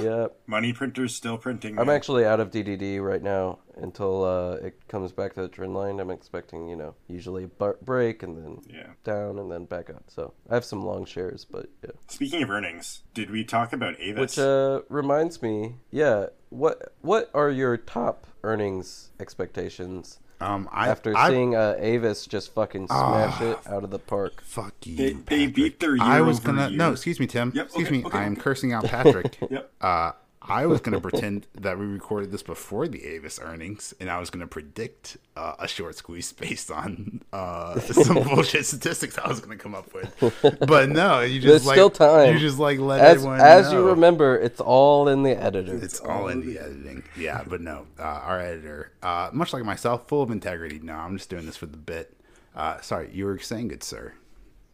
[0.00, 1.78] Yeah, Money printer's still printing.
[1.78, 1.96] I'm man.
[1.96, 6.00] actually out of DDD right now until uh, it comes back to the trend line.
[6.00, 8.88] I'm expecting, you know, usually a bar- break and then Yeah.
[9.04, 10.04] down and then back up.
[10.08, 11.92] So I have some long shares, but yeah.
[12.08, 14.20] Speaking of earnings, did we talk about Avis?
[14.20, 21.16] Which uh, reminds me, yeah, what what are your top earnings expectations Um, I after
[21.16, 23.50] I, seeing uh, Avis just fucking smash Ah.
[23.52, 24.42] it out of the park?
[24.44, 24.96] fuck you.
[24.96, 25.54] They- they Patrick.
[25.54, 26.78] beat their I was gonna year-over-year.
[26.78, 26.92] no.
[26.92, 27.52] Excuse me, Tim.
[27.54, 28.04] Yep, excuse okay, me.
[28.04, 29.38] okay, I am cursing out Patrick.
[29.50, 29.70] Yep.
[29.80, 30.12] Uh,
[30.46, 34.28] I was gonna pretend that we recorded this before the Avis earnings, and I was
[34.28, 39.56] gonna predict uh, a short squeeze based on uh, some bullshit statistics I was gonna
[39.56, 40.58] come up with.
[40.66, 42.34] But no, you just There's like still time.
[42.34, 45.76] you just like let As everyone as you remember, it's all in the editor.
[45.76, 47.04] It's all in the editing.
[47.16, 50.78] Yeah, but no, uh, our editor, uh, much like myself, full of integrity.
[50.82, 52.14] No, I'm just doing this for the bit.
[52.54, 54.12] Uh, sorry, you were saying good, sir.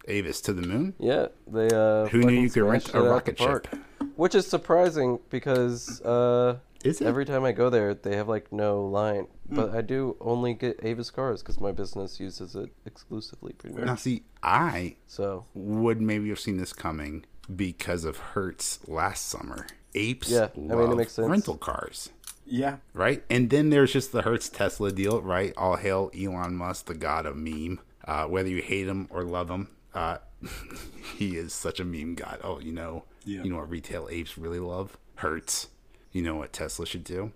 [0.08, 0.94] Avis to the moon.
[0.98, 2.08] Yeah, they uh.
[2.08, 3.68] Who knew you could rent a rocket ship?
[4.20, 4.32] Park.
[4.32, 7.06] Which is surprising because uh, Is it?
[7.06, 9.26] every time I go there, they have like no line.
[9.48, 9.56] Hmm.
[9.56, 13.86] But I do only get Avis cars because my business uses it exclusively, pretty much.
[13.86, 19.66] Now, see, I So would maybe have seen this coming because of Hertz last summer.
[19.94, 21.28] Apes Yeah, I mean, it love makes sense.
[21.28, 22.10] rental cars,
[22.46, 22.76] yeah.
[22.94, 23.24] right?
[23.28, 25.52] And then there's just the Hertz Tesla deal, right?
[25.56, 27.80] All hail Elon Musk, the god of meme.
[28.04, 30.18] Uh, whether you hate him or love him, uh,
[31.16, 32.40] he is such a meme god.
[32.42, 33.42] Oh, you know, Yeah.
[33.42, 34.96] you know what retail apes really love?
[35.16, 35.68] Hertz.
[36.12, 37.32] You know what Tesla should do?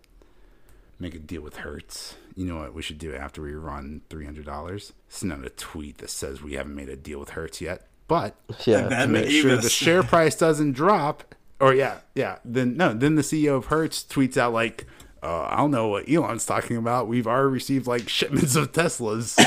[0.99, 2.17] Make a deal with Hertz.
[2.37, 4.93] You know what we should do after we run three hundred dollars?
[5.09, 8.37] Send out a tweet that says we haven't made a deal with Hertz yet, but
[8.65, 12.93] yeah, then to make sure the share price doesn't drop, or yeah, yeah, then no,
[12.95, 14.87] then the CEO of Hertz tweets out like,
[15.25, 17.09] uh, I don't know what Elon's talking about.
[17.09, 19.41] We've already received like shipments of Teslas,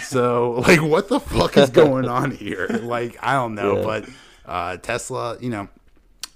[0.04, 2.68] so like, what the fuck is going on here?
[2.82, 3.82] Like, I don't know, Yeah.
[3.82, 4.08] but
[4.46, 5.68] uh, Tesla, you know,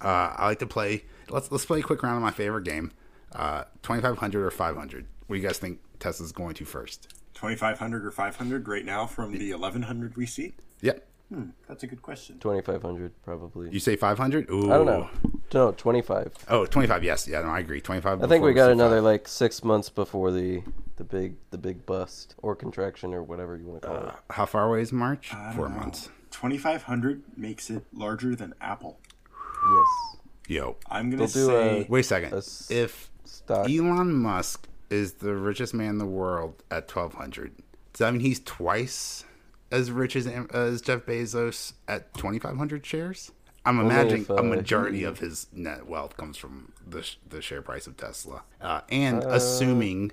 [0.00, 1.05] uh, I like to play.
[1.29, 2.90] Let's let's play a quick round of my favorite game,
[3.33, 5.07] uh, twenty five hundred or five hundred.
[5.26, 7.14] What do you guys think Tesla's going to first?
[7.35, 10.53] 2500 or 500 right now from the 1100 we see?
[10.83, 12.38] Yep, Hmm, that's a good question.
[12.40, 13.70] twenty five hundred probably.
[13.70, 14.50] you say five hundred?
[14.50, 15.08] Ooh, I don't know.
[15.54, 16.32] No, twenty five.
[16.48, 17.80] Oh, 25, Yes, yeah, no, I agree.
[17.80, 18.22] Twenty five.
[18.22, 20.62] I think we got another like six months before the
[20.96, 24.14] the big the big bust or contraction or whatever you want to call it.
[24.30, 25.32] How far away is March?
[25.32, 25.76] I don't Four know.
[25.76, 26.08] months.
[26.32, 28.98] 2500 makes it larger than Apple.
[29.24, 30.16] Yes.
[30.48, 32.32] Yo, I'm going to They'll do say a- wait a second.
[32.32, 33.68] A s- If Stock.
[33.70, 37.54] Elon Musk is the richest man in the world at twelve hundred,
[37.92, 39.24] does that mean he's twice
[39.70, 43.33] as rich as as Jeff Bezos at twenty five hundred shares?
[43.64, 47.16] I'm imagining if, a uh, majority he- of his net wealth comes from the sh-
[47.28, 50.12] the share price of Tesla, uh, and assuming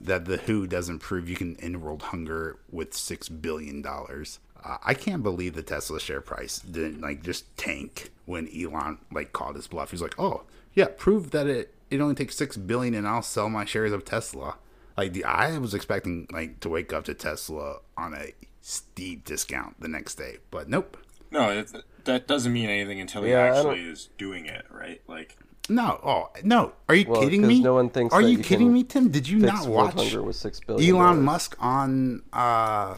[0.00, 4.40] that the WHO doesn't prove you can end world hunger with six billion dollars.
[4.62, 9.32] Uh, I can't believe the Tesla share price didn't like just tank when Elon like
[9.32, 9.90] called his bluff.
[9.92, 10.42] He's like, "Oh
[10.74, 14.04] yeah, prove that it it only takes six billion, and I'll sell my shares of
[14.04, 14.56] Tesla."
[14.96, 19.80] Like the I was expecting like to wake up to Tesla on a steep discount
[19.80, 20.96] the next day, but nope.
[21.30, 21.64] No,
[22.04, 25.00] that doesn't mean anything until he Yeah, I actually is doing it, right?
[25.06, 25.36] Like,
[25.68, 27.60] No, oh no, are you Well, kidding 'cause me?
[27.60, 29.10] no one thinks Are you you kidding me, Tim?
[29.10, 30.96] Did you not watch hunger with six billion.
[30.96, 31.24] Elon dollars.
[31.24, 32.96] Musk on uh,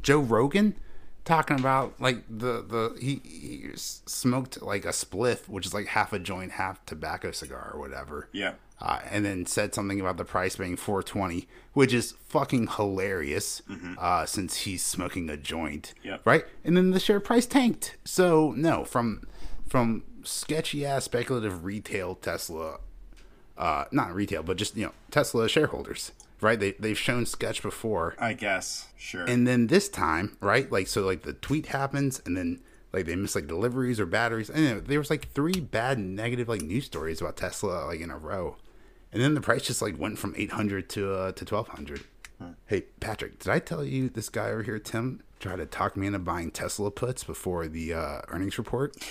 [0.00, 0.74] Joe Rogan
[1.24, 6.12] talking about like the the he, he smoked like a spliff, which is like half
[6.12, 8.28] a joint, half tobacco cigar or whatever.
[8.32, 8.54] Yeah.
[8.84, 13.62] Uh, and then said something about the price being 420, which is fucking hilarious
[13.96, 16.22] uh, since he's smoking a joint, Yep.
[16.24, 16.44] right?
[16.64, 17.96] And then the share price tanked.
[18.04, 19.22] So no, from
[19.68, 22.80] from sketchy ass speculative retail Tesla,
[23.56, 26.58] uh, not retail, but just you know Tesla shareholders, right?
[26.58, 28.88] They they've shown sketch before, I guess.
[28.96, 29.24] Sure.
[29.26, 30.70] and then this time, right?
[30.72, 32.60] Like so, like the tweet happens, and then
[32.92, 36.62] like they miss like deliveries or batteries, and there was like three bad negative like
[36.62, 38.56] news stories about Tesla like in a row,
[39.12, 42.02] and then the price just like went from eight hundred to uh, to twelve hundred.
[42.66, 46.08] Hey Patrick, did I tell you this guy over here, Tim, tried to talk me
[46.08, 48.96] into buying Tesla puts before the uh, earnings report?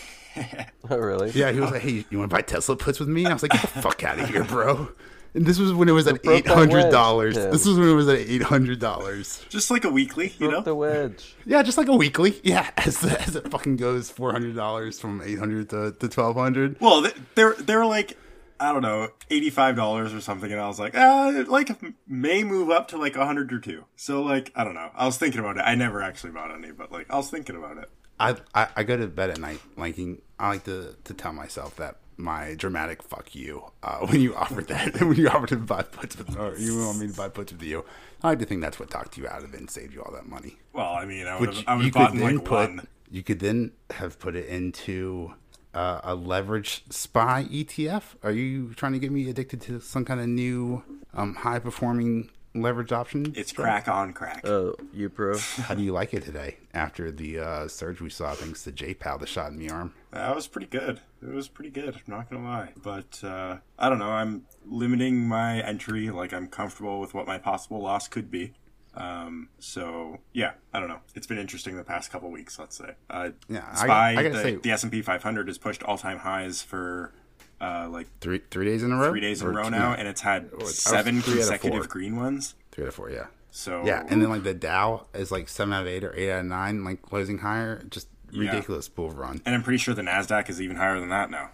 [0.89, 1.29] Oh, really?
[1.31, 3.33] Yeah, he was like, "Hey, you want to buy Tesla puts with me?" And I
[3.33, 4.87] was like, "Get the fuck out of here, bro!"
[5.33, 7.35] And this was when it was at broke eight that hundred wedge, dollars.
[7.35, 9.43] This was when it was at eight hundred dollars.
[9.49, 10.61] Just like a weekly, you Broke know?
[10.61, 11.35] the wedge.
[11.45, 12.39] Yeah, just like a weekly.
[12.43, 16.07] Yeah, as the, as it fucking goes, four hundred dollars from eight hundred to to
[16.07, 16.79] twelve hundred.
[16.79, 18.17] Well, they're they're like
[18.61, 21.69] I don't know, eighty five dollars or something, and I was like, ah, it, like
[22.07, 23.85] may move up to like a hundred or two.
[23.95, 24.91] So like I don't know.
[24.93, 25.61] I was thinking about it.
[25.65, 27.89] I never actually bought any, but like I was thinking about it.
[28.19, 30.21] I, I I go to bed at night liking.
[30.37, 34.67] I like to to tell myself that my dramatic fuck you uh, when you offered
[34.67, 37.51] that when you offered to buy puts with or you want me to buy puts
[37.51, 37.83] with you.
[38.21, 40.13] I like to think that's what talked you out of it and saved you all
[40.13, 40.59] that money.
[40.73, 42.69] Well, I mean, I would Which I would you have bought could then like put.
[42.69, 42.87] one.
[43.09, 45.33] You could then have put it into
[45.73, 48.03] uh, a leverage spy ETF.
[48.23, 52.29] Are you trying to get me addicted to some kind of new um, high performing
[52.53, 53.33] leverage option?
[53.35, 54.45] It's crack on crack.
[54.45, 55.37] Oh, you pro.
[55.37, 58.93] How do you like it today after the uh, surge we saw thanks to Jay
[58.93, 59.93] Powell, the shot in the arm?
[60.11, 60.99] That was pretty good.
[61.21, 61.95] It was pretty good.
[61.95, 64.11] I'm not gonna lie, but uh, I don't know.
[64.11, 66.09] I'm limiting my entry.
[66.09, 68.53] Like I'm comfortable with what my possible loss could be.
[68.93, 70.99] Um, so yeah, I don't know.
[71.15, 72.59] It's been interesting the past couple weeks.
[72.59, 72.95] Let's say.
[73.09, 75.81] Uh, Yeah, I Spy, I gotta the, say- the S and P 500 has pushed
[75.83, 77.13] all time highs for
[77.61, 79.11] uh, like Three three days in a row.
[79.11, 81.87] three days in Or a row two- now, and it's had seven out of consecutive
[81.89, 82.55] green ones.
[82.71, 83.27] Three out of four, yeah.
[83.51, 86.31] So Yeah, and then like the Dow is like seven out of eight or eight
[86.31, 87.83] out of nine, like closing higher.
[87.89, 88.49] Just Yeah.
[88.49, 89.41] ridiculous bull run.
[89.45, 91.51] and I'm pretty sure the Nasdaq is even higher than that now.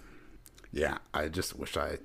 [0.71, 1.97] Yeah, I just wish I.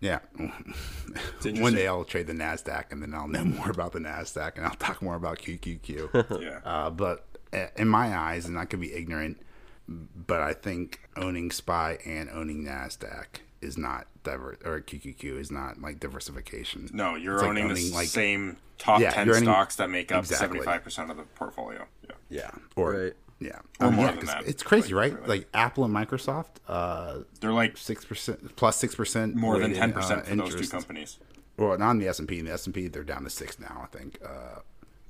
[0.00, 1.60] Yeah, interesting.
[1.60, 4.64] one day I'll trade the Nasdaq, and then I'll know more about the Nasdaq, and
[4.66, 6.40] I'll talk more about QQQ.
[6.42, 6.60] Yeah.
[6.64, 9.40] uh, but uh, in my eyes, and I could be ignorant,
[9.88, 15.80] but I think owning Spy and owning Nasdaq is not diver or QQQ is not
[15.80, 16.88] like diversification.
[16.92, 19.90] No, you're It's like owning, the like- same top Yeah, 10 you're owning- stocks that
[19.90, 20.60] make up Exactly.
[20.60, 21.86] 75% of the portfolio.
[22.04, 22.10] Yeah.
[22.30, 23.12] Yeah, or Right.
[23.40, 24.46] Yeah, Or Um, more yeah, than that.
[24.46, 25.14] It's crazy, Like, right?
[25.22, 25.38] really.
[25.38, 29.96] Like Apple and Microsoft, uh, They're like six percent plus six percent more than 10%
[29.96, 31.18] uh, for those two companies.
[31.56, 32.38] Well, not in the S and P.
[32.38, 34.18] In the S and P, they're down to six now, I think.
[34.24, 34.60] Uh,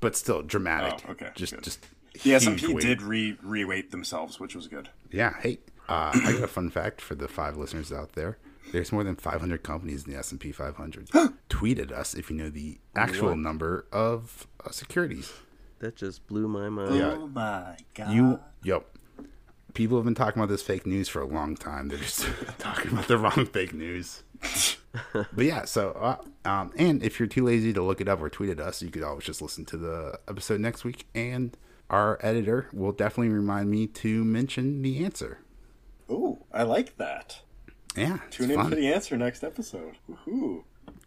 [0.01, 1.05] but still dramatic.
[1.09, 1.63] Oh, okay, Just good.
[1.65, 1.87] just
[2.23, 4.89] The S&P did re reweight themselves, which was good.
[5.11, 5.35] Yeah.
[5.41, 8.39] Hey, uh, I got a fun fact for the five listeners out there.
[8.73, 11.09] There's more than 500 companies in the S and P 500.
[11.51, 15.33] Tweeted us if you know the actual number of uh, securities.
[15.81, 16.97] That just blew my mind.
[16.97, 17.13] Yeah.
[17.13, 18.13] Oh my god.
[18.13, 18.87] You, yep.
[19.75, 21.89] People have been talking about this fake news for a long time.
[21.89, 22.27] They're just
[22.59, 24.23] talking about the wrong fake news.
[25.13, 28.29] but yeah, so uh, um, and if you're too lazy to look it up or
[28.29, 31.57] tweet at us, you could always just listen to the episode next week, and
[31.91, 35.39] our editor will definitely remind me to mention the answer.
[36.11, 37.41] Ooh, I like that.
[37.97, 38.71] Yeah, Tune in fun.
[38.71, 39.97] for the answer next episode.
[40.09, 40.65] Woohoo.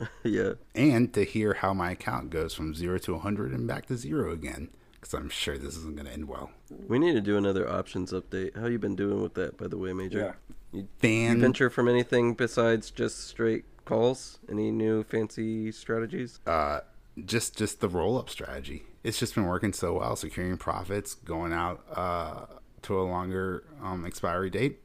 [0.24, 0.54] yeah.
[0.76, 4.32] and to hear how my account goes from zero to 100 and back to zero
[4.32, 6.52] again, because I'm sure this isn't going to end well.
[6.88, 8.58] We need to do another options update.
[8.58, 10.38] How you been doing with that, by the way, Major?
[10.72, 14.40] You, you Fan, venture from anything besides just straight calls?
[14.50, 16.40] Any new fancy strategies?
[16.48, 16.82] uh,
[17.26, 18.84] just just the roll up strategy.
[19.04, 22.46] It's just been working so well, securing profits, going out uh,
[22.84, 24.80] to a longer um, expiry date,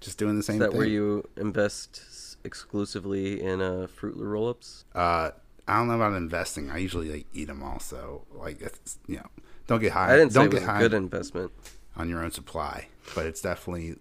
[0.00, 0.78] just doing the same Is that thing.
[0.78, 4.84] where you invest exclusively in uh, Fruit roll-ups?
[4.94, 5.30] uh,
[5.68, 6.68] I don't know about investing.
[6.70, 7.78] I usually like eat them all.
[7.78, 9.26] So like, it's, you know,
[9.68, 10.12] don't get high.
[10.12, 11.52] I didn't don't it was get a high good investment.
[11.96, 13.94] on your own supply, but it's definitely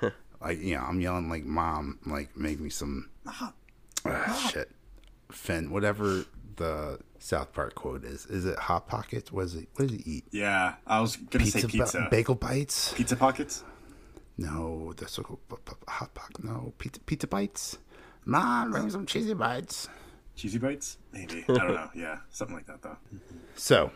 [0.40, 3.08] like you know I'm yelling like mom, like make me some
[4.04, 4.70] Ah, shit,
[5.30, 6.24] Finn, whatever
[6.56, 8.26] the South Park quote is.
[8.26, 9.30] Is it hot pockets?
[9.30, 9.68] What is it?
[9.76, 10.24] What does he eat?
[10.32, 12.08] Yeah, I was gonna say ba- pizza.
[12.10, 12.92] bagel bites?
[12.94, 13.62] pizza pockets.
[14.42, 15.40] No, that's so called
[15.88, 16.44] hot pocket.
[16.44, 17.78] No, pizza pizza bites.
[18.24, 19.88] Mom, bring me some cheesy bites.
[20.36, 20.98] Cheesy bites?
[21.12, 21.44] Maybe.
[21.48, 21.90] I don't know.
[21.94, 22.96] Yeah, something like that though.
[23.54, 23.90] So,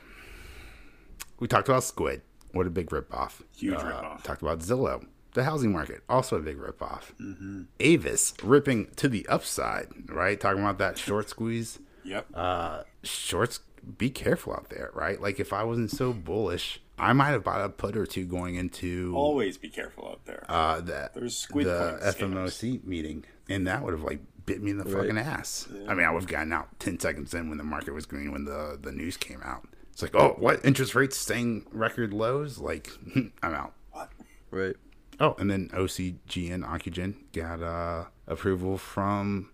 [1.41, 2.23] we talked about Squid.
[2.53, 3.43] What a big ripoff.
[3.57, 4.23] Huge Uh, ripoff.
[4.23, 5.07] Talked about Zillow.
[5.35, 7.13] The housing market, also a big ripoff.
[7.21, 7.65] Mm-hmm.
[7.81, 10.41] Avis ripping to the upside, right?
[10.41, 11.79] Talking about that short squeeze.
[12.05, 12.27] Yep.
[12.33, 13.61] Uh, shorts,
[13.99, 15.21] be careful out there, right?
[15.21, 18.55] Like if I wasn't so bullish I might have bought a put or two going
[18.55, 20.45] into Always be careful out there.
[20.49, 24.71] uh, the There's squid the coin FMOC meeting, and that would have like bit me
[24.71, 25.03] in the Right.
[25.03, 25.69] fucking ass.
[25.89, 28.33] I mean, I would have gotten out ten seconds in when the market was green
[28.33, 29.69] when the the news came out.
[29.93, 32.59] It's like, oh, what interest rates staying record lows?
[32.59, 32.91] Like,
[33.43, 33.73] I'm out.
[33.93, 34.11] what?
[34.51, 34.77] Right.
[35.19, 39.51] Oh, and then OCGN and Ocugen got uh, approval from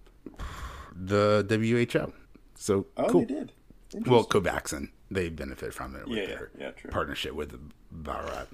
[0.95, 2.13] the WHO.
[2.57, 3.21] So Oh, cool.
[3.21, 3.53] they did.
[4.07, 6.91] Well, Covaxin, they benefit from it with Yeah, their yeah, true.
[6.91, 7.59] partnership with
[7.91, 8.47] Barat.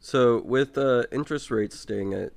[0.00, 2.32] So with uh, interest rates staying at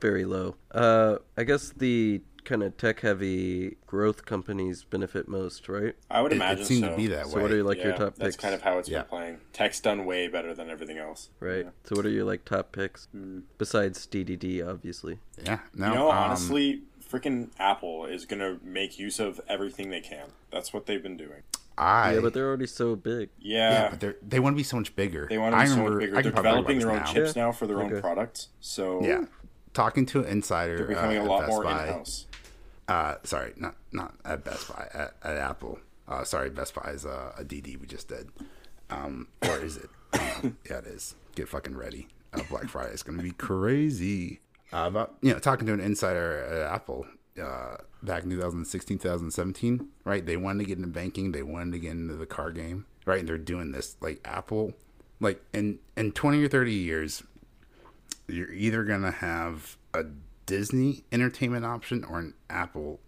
[0.00, 5.94] very low, uh, I guess the kind of tech-heavy growth companies benefit most, right?
[6.10, 6.90] I would It, imagine it seemed so.
[6.90, 7.30] to be that way.
[7.32, 7.42] So way.
[7.42, 8.42] what are like your Yeah, top that's picks?
[8.42, 9.00] kind of how it's Yeah.
[9.00, 9.40] been playing.
[9.52, 11.28] Tech's done way better than everything else.
[11.40, 11.64] right.
[11.66, 11.70] Yeah.
[11.84, 13.40] So what are your like top picks Hmm.
[13.58, 15.18] besides DDD, obviously?
[15.42, 15.58] yeah.
[15.74, 20.28] No, You know, um, honestly, freaking Apple is gonna make use of everything they can.
[20.50, 21.42] That's what they've been doing.
[21.78, 23.28] I yeah, but they're already so big.
[23.38, 25.26] Yeah, yeah, but they're, they want to be so much bigger.
[25.30, 26.12] they want to I be so remember, much bigger.
[26.14, 27.44] They're can probably talk developing their own about this chips Yeah.
[27.44, 27.94] now for their Okay.
[27.96, 28.48] own products.
[28.60, 29.24] So Yeah,
[29.74, 32.26] talking to an insider, they're becoming uh, a lot Best more Buy, in-house.
[32.88, 35.78] Uh, sorry, not not at Best Buy, at, at Apple.
[36.08, 38.30] Uh, sorry, Best Buy is uh, a DD we just did.
[38.90, 39.90] Um, or is it?
[40.14, 41.14] Um, yeah, it is.
[41.34, 42.08] Get fucking ready.
[42.32, 44.40] Uh, Black Friday is going to be crazy.
[44.72, 47.06] Uh, about you know, talking to an insider at Apple
[47.40, 50.24] uh, back in 2016, 2017, right?
[50.24, 51.32] They wanted to get into banking.
[51.32, 53.20] They wanted to get into the car game, right?
[53.20, 54.74] And they're doing this like Apple,
[55.20, 57.22] like in in 20 or 30 years,
[58.26, 60.04] you're either gonna have a
[60.46, 63.00] Disney entertainment option or an Apple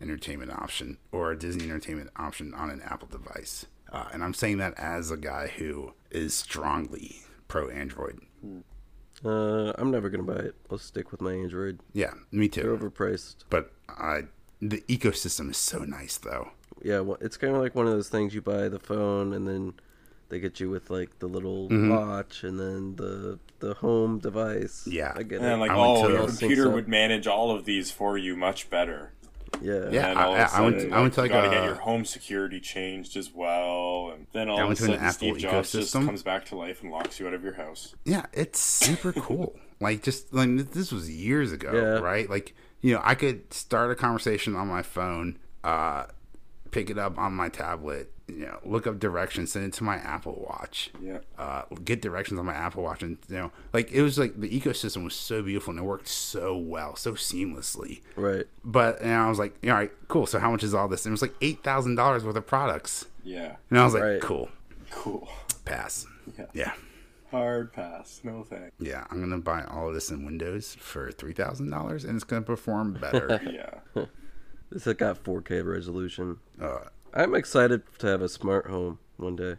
[0.00, 3.66] entertainment option or a Disney entertainment option on an Apple device.
[3.92, 8.20] Uh, and I'm saying that as a guy who is strongly pro Android.
[9.24, 10.54] Uh, I'm never gonna buy it.
[10.70, 11.80] I'll stick with my Android.
[11.92, 12.76] Yeah, me They're too.
[12.90, 13.36] overpriced.
[13.50, 14.22] But I,
[14.60, 16.50] the ecosystem is so nice though.
[16.82, 19.46] Yeah, well, it's kind of like one of those things you buy the phone and
[19.46, 19.74] then
[20.28, 21.90] they get you with like the little Mm-hmm.
[21.90, 24.86] watch and then the the home device.
[24.86, 25.12] Yeah.
[25.14, 25.60] I get And then it.
[25.60, 29.12] like, I oh, your computer would manage all of these for you much better.
[29.62, 29.72] yeah.
[29.72, 31.30] Yeah, And then all I- of a I went- sudden, I went to, you like,
[31.30, 33.83] gotta a- get your home security changed as well, and
[34.34, 36.04] then all I of a went to an sudden Steve Apple Jobs just ecosystem.
[36.06, 37.94] comes back to life and locks you out of your house.
[38.04, 39.56] Yeah, it's super cool.
[39.80, 42.00] like just like this was years ago, Yeah.
[42.00, 42.28] right?
[42.28, 46.04] Like you know, I could start a conversation on my phone, uh,
[46.70, 49.96] pick it up on my tablet, you know, look up directions, send it to my
[49.96, 50.90] Apple Watch.
[51.00, 51.18] Yeah.
[51.38, 54.48] Uh, get directions on my Apple Watch, and you know, like it was like the
[54.50, 58.02] ecosystem was so beautiful and it worked so well, so seamlessly.
[58.16, 58.44] Right.
[58.64, 60.26] But and I was like, all right, cool.
[60.26, 61.06] So how much is all this?
[61.06, 63.56] And it was like eight thousand dollars worth of products, Yeah.
[63.70, 64.48] and I was like, cool,
[64.90, 65.28] Cool.
[65.64, 66.06] pass.
[66.38, 66.46] Yeah.
[66.52, 66.72] Yeah.
[67.30, 68.20] Hard pass.
[68.22, 68.72] No thanks.
[68.78, 72.24] Yeah, I'm gonna buy all of this in Windows for three thousand dollars, and it's
[72.24, 73.40] gonna perform better.
[73.96, 74.04] Yeah.
[74.70, 76.38] This has got 4K resolution.
[76.60, 76.78] uh,
[77.12, 79.56] I'm excited to have a smart home one day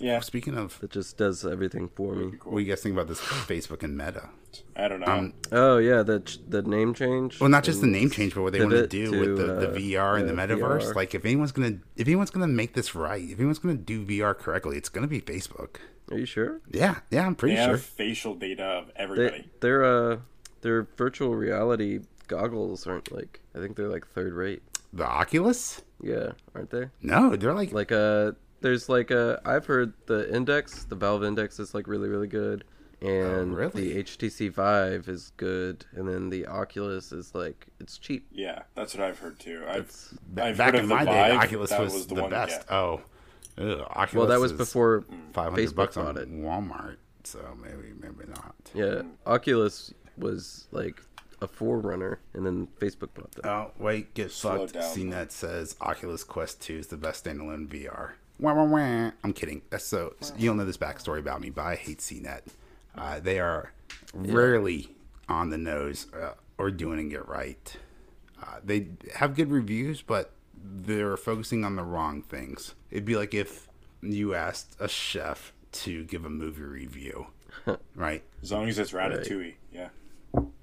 [0.00, 0.20] Yeah.
[0.20, 2.38] speaking of, It just does everything for me.
[2.44, 4.30] what do you guys think about this Facebook and Meta?
[4.74, 5.06] I don't know.
[5.06, 7.38] Um, Oh yeah, the ch- the name change.
[7.40, 9.20] Well, not just the and- name change, but what they want to pivot do to,
[9.20, 10.82] with the, uh, the VR and the yeah, metaverse.
[10.90, 10.94] VR.
[10.96, 14.34] Like, if anyone's gonna if anyone's gonna make this right, if anyone's gonna do VR
[14.36, 15.76] correctly, it's gonna be Facebook.
[16.10, 16.60] Are you sure?
[16.72, 17.76] Yeah, yeah, I'm they pretty have sure.
[17.78, 19.48] facial data of everybody.
[19.60, 20.16] they're uh
[20.62, 24.62] their virtual reality goggles aren't like I think they're like third rate.
[24.92, 25.82] The Oculus?
[26.02, 26.86] Yeah, aren't they?
[27.02, 31.58] No, they're like, Like uh there's like a I've heard the Index, the Valve Index
[31.58, 32.64] is like really really good.
[33.02, 33.94] And Oh, really?
[33.94, 38.26] the HTC Vive is good, and then the Oculus is like it's cheap.
[38.30, 39.64] yeah, that's what I've heard too.
[39.66, 42.14] I've, It's, I've back heard in the my day, Vive, the Oculus was, was the
[42.16, 42.60] the, one best.
[42.60, 42.72] get.
[42.72, 43.00] Oh,
[43.56, 46.30] Ugh, Oculus well, that was is before 500 Facebook bucks on bought it.
[46.30, 48.54] Walmart, so maybe maybe not.
[48.74, 51.02] Yeah, Oculus was like
[51.40, 53.46] a forerunner, and then Facebook bought them.
[53.50, 54.74] Oh, wait, get Slow fucked.
[54.74, 54.82] down.
[54.94, 58.12] CNET says Oculus Quest 2 is the best standalone VR.
[58.40, 59.10] Wah, wah, wah.
[59.22, 59.62] I'm kidding.
[59.70, 62.40] That's so you don't know this backstory about me, but I hate CNET.
[62.96, 63.72] Uh, they are
[64.14, 64.96] rarely
[65.28, 67.76] on the nose uh, or doing it right.
[68.42, 72.74] Uh, they have good reviews, but they're focusing on the wrong things.
[72.90, 73.68] It'd be like if
[74.02, 77.26] you asked a chef to give a movie review,
[77.94, 78.22] right?
[78.42, 79.54] as long as it's Ratatouille.
[79.72, 79.88] Yeah.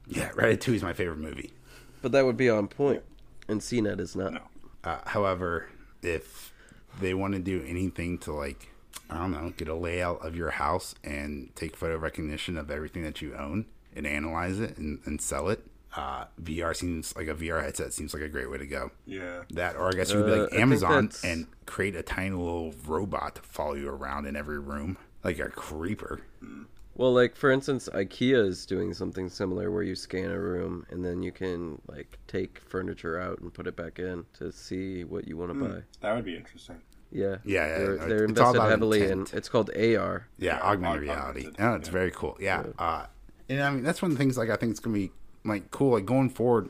[0.07, 1.53] Yeah, Ratatouille is my favorite movie.
[2.01, 3.03] But that would be on point,
[3.47, 4.33] and CNET is not.
[4.33, 4.41] No.
[4.83, 5.67] Uh, however,
[6.01, 6.53] if
[6.99, 8.69] they want to do anything to like,
[9.09, 13.03] I don't know, get a layout of your house and take photo recognition of everything
[13.03, 13.65] that you own
[13.95, 15.63] and analyze it and, and sell it,
[15.95, 18.91] uh, VR seems like a VR headset seems like a great way to go.
[19.05, 19.43] Yeah.
[19.51, 22.03] That, or I guess you could be Uh, like I think Amazon and create a
[22.03, 26.21] tiny little robot to follow you around in every room, like a creeper.
[26.97, 31.05] Well, like for instance, IKEA is doing something similar where you scan a room and
[31.05, 35.27] then you can like take furniture out and put it back in to see what
[35.27, 35.81] you want to buy.
[36.01, 36.81] That would be interesting.
[37.11, 39.31] Yeah, Yeah, yeah, they're, they're it's all invested heavily intent.
[39.31, 39.37] in.
[39.37, 39.77] It's called AR.
[39.77, 41.39] Yeah, Yeah, augmented reality.
[41.47, 41.91] augmented, Yeah, it's yeah.
[41.93, 42.37] very cool.
[42.39, 42.63] Yeah.
[42.79, 43.05] Uh,
[43.47, 45.11] and I mean that's one of the things like I think it's gonna be
[45.45, 45.91] like cool.
[45.91, 46.69] Like going forward,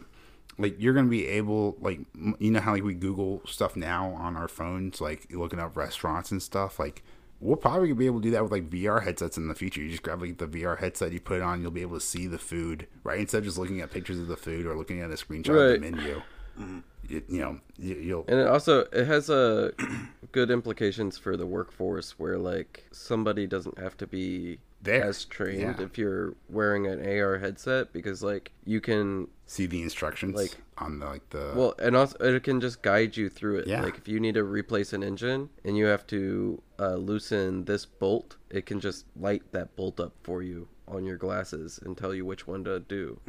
[0.59, 2.01] like you're gonna be able like
[2.37, 6.31] you know how like we Google stuff now on our phones, like looking up restaurants
[6.31, 6.77] and stuff.
[6.79, 7.01] Like
[7.39, 9.81] we'll probably be able to do that with like VR headsets in the future.
[9.81, 12.05] You just grab like the VR headset, you put it on, you'll be able to
[12.05, 15.01] see the food right instead of just looking at pictures of the food or looking
[15.01, 15.75] at a screenshot Right.
[15.75, 16.21] of the menu.
[16.59, 16.79] Mm-hmm.
[17.07, 19.83] You, you know, you, you'll And it also it has uh, a
[20.31, 25.61] good implications for the workforce where like somebody doesn't have to be There, as trained
[25.61, 25.81] yeah.
[25.85, 30.99] if you're wearing an AR headset because like you can see the instructions Like- on
[30.99, 33.67] the like the well and also it can just guide you through it.
[33.67, 33.81] Yeah.
[33.83, 37.85] Like if you need to replace an engine and you have to uh, loosen this
[37.85, 42.13] bolt, it can just light that bolt up for you on your glasses and tell
[42.13, 43.19] you which one to do.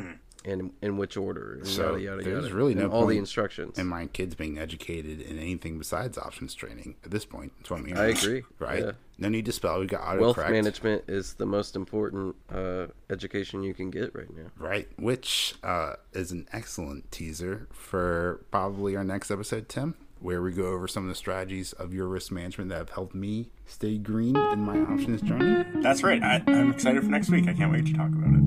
[0.44, 2.54] And in which order, So, yada yada there's yada.
[2.54, 3.76] really no all the instructions.
[3.76, 7.52] and my kids being educated in anything besides options training at this point.
[7.58, 8.00] That's what I'm hearing.
[8.00, 8.84] I agree, Right?
[8.84, 8.92] yeah.
[9.18, 9.80] No need to spell.
[9.80, 10.20] We got autocorrect.
[10.20, 14.46] Wealth management is the most important uh, education you can get right now.
[14.56, 14.86] Right.
[14.96, 20.66] Which uh, is an excellent teaser for probably our next episode, Tim, where we go
[20.66, 24.36] over some of the strategies of your risk management that have helped me stay green
[24.36, 25.64] in my options journey.
[25.82, 26.22] That's right.
[26.22, 27.46] I, I'm excited for next week.
[27.48, 28.42] I can't wait to talk about it.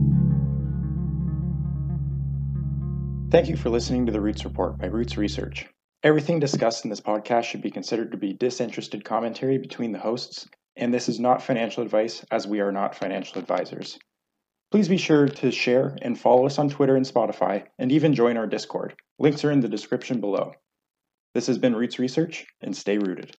[3.32, 5.66] Thank you for listening to the Roots Report by Roots Research.
[6.04, 10.48] Everything discussed in this podcast should be considered to be disinterested commentary between the hosts,
[10.76, 13.98] and this is not financial advice as we are not financial advisors.
[14.72, 18.36] Please be sure to share and follow us on Twitter and Spotify, and even join
[18.36, 18.96] our Discord.
[19.20, 20.54] Links are in the description below.
[21.34, 23.30] This has been Roots Research, and stay rooted.